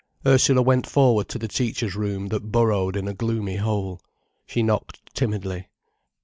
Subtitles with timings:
[0.25, 4.01] Ursula went forward to the teachers' room that burrowed in a gloomy hole.
[4.47, 5.67] She knocked timidly.